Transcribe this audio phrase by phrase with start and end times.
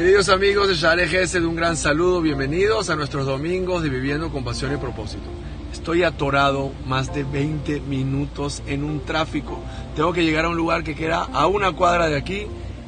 [0.00, 4.42] Queridos amigos de Share de un gran saludo, bienvenidos a nuestros domingos de Viviendo con
[4.42, 5.28] Pasión y Propósito.
[5.74, 9.58] Estoy atorado más de 20 minutos en un tráfico.
[9.94, 12.46] Tengo que llegar a un lugar que queda a una cuadra de aquí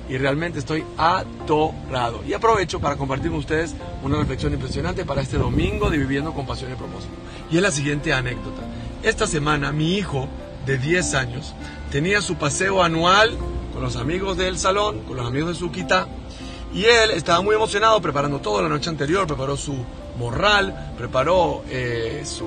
[0.08, 2.22] y realmente estoy atorado.
[2.26, 6.46] Y aprovecho para compartir con ustedes una reflexión impresionante para este domingo de Viviendo con
[6.46, 7.12] Pasión y Propósito.
[7.50, 8.62] Y es la siguiente anécdota.
[9.02, 10.28] Esta semana mi hijo
[10.64, 11.54] de 10 años
[11.90, 13.36] tenía su paseo anual
[13.74, 16.08] con los amigos del salón, con los amigos de su quita
[16.74, 19.74] y él estaba muy emocionado preparando todo la noche anterior, preparó su
[20.16, 22.46] morral, preparó eh, su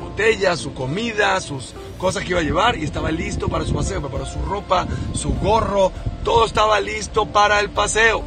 [0.00, 4.00] botella, su comida, sus cosas que iba a llevar y estaba listo para su paseo,
[4.00, 5.92] preparó su ropa, su gorro,
[6.24, 8.22] todo estaba listo para el paseo.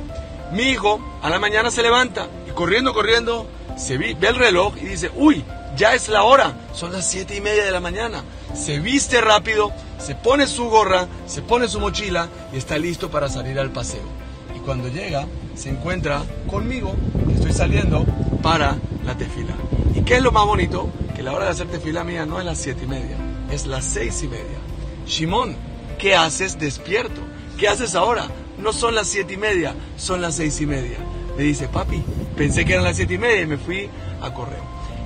[0.52, 3.48] Mi hijo a la mañana se levanta y corriendo, corriendo,
[3.78, 5.44] se ve el reloj y dice, uy,
[5.76, 8.24] ya es la hora, son las siete y media de la mañana.
[8.54, 13.28] Se viste rápido, se pone su gorra, se pone su mochila y está listo para
[13.30, 14.22] salir al paseo
[14.62, 15.26] cuando llega
[15.56, 16.94] se encuentra conmigo,
[17.34, 18.06] estoy saliendo
[18.42, 19.56] para la tefila.
[19.96, 20.90] ¿Y qué es lo más bonito?
[21.16, 23.18] Que la hora de hacer tefila mía no es las siete y media,
[23.52, 24.58] es las seis y media.
[25.06, 25.56] Shimon,
[26.00, 27.22] ¿qué haces despierto?
[27.58, 28.28] ¿Qué haces ahora?
[28.58, 30.98] No son las siete y media, son las seis y media.
[31.38, 32.02] Me dice, papi,
[32.36, 33.90] pensé que eran las siete y media y me fui
[34.22, 34.60] a correr.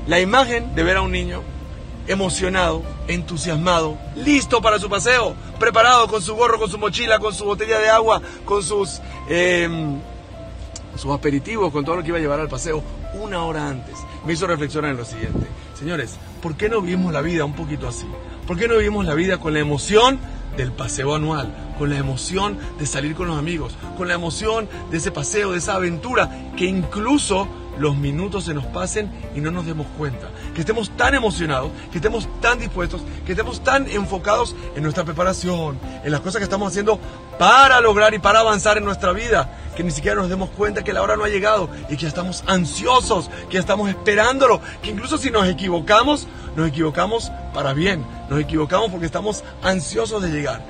[0.07, 1.41] La imagen de ver a un niño
[2.07, 7.45] emocionado, entusiasmado, listo para su paseo, preparado con su gorro, con su mochila, con su
[7.45, 9.99] botella de agua, con sus, em,
[10.95, 12.83] sus aperitivos, con todo lo que iba a llevar al paseo,
[13.21, 13.95] una hora antes.
[14.25, 15.47] Me hizo reflexionar en lo siguiente.
[15.77, 18.05] Señores, ¿por qué no vivimos la vida un poquito así?
[18.47, 20.19] ¿Por qué no vivimos la vida con la emoción
[20.55, 24.97] del paseo anual, con la emoción de salir con los amigos, con la emoción de
[24.97, 29.65] ese paseo, de esa aventura, que incluso los minutos se nos pasen y no nos
[29.65, 30.29] demos cuenta.
[30.53, 35.77] Que estemos tan emocionados, que estemos tan dispuestos, que estemos tan enfocados en nuestra preparación,
[36.03, 36.99] en las cosas que estamos haciendo
[37.37, 40.93] para lograr y para avanzar en nuestra vida, que ni siquiera nos demos cuenta que
[40.93, 44.91] la hora no ha llegado y que ya estamos ansiosos, que ya estamos esperándolo, que
[44.91, 50.61] incluso si nos equivocamos, nos equivocamos para bien, nos equivocamos porque estamos ansiosos de llegar.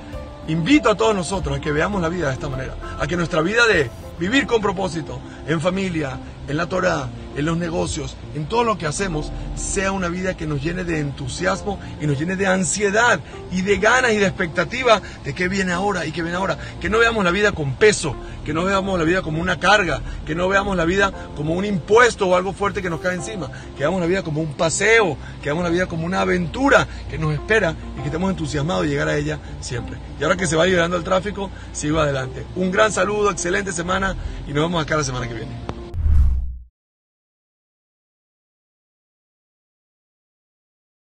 [0.48, 3.42] Invito a todos nosotros a que veamos la vida de esta manera, a que nuestra
[3.42, 8.64] vida de vivir con propósito, en familia, en la Torah, en los negocios, en todo
[8.64, 12.48] lo que hacemos, sea una vida que nos llene de entusiasmo y nos llene de
[12.48, 13.20] ansiedad
[13.52, 16.58] y de ganas y de expectativa de qué viene ahora y qué viene ahora.
[16.80, 20.02] Que no veamos la vida con peso, que no veamos la vida como una carga,
[20.26, 23.50] que no veamos la vida como un impuesto o algo fuerte que nos cae encima,
[23.76, 27.18] que veamos la vida como un paseo, que veamos la vida como una aventura que
[27.18, 29.98] nos espera y que estemos entusiasmados de llegar a ella siempre.
[30.20, 32.46] Y ahora que se va liberando el tráfico, sigo adelante.
[32.56, 34.16] Un gran saludo, excelente semana
[34.48, 35.75] y nos vemos acá la semana que viene.